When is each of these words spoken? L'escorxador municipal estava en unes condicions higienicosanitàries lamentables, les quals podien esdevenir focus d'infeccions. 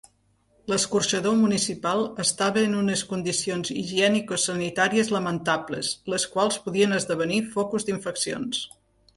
L'escorxador 0.71 1.35
municipal 1.41 2.01
estava 2.23 2.63
en 2.69 2.73
unes 2.79 3.03
condicions 3.11 3.73
higienicosanitàries 3.75 5.13
lamentables, 5.19 5.93
les 6.15 6.29
quals 6.35 6.61
podien 6.65 7.01
esdevenir 7.01 7.43
focus 7.59 7.91
d'infeccions. 7.93 8.65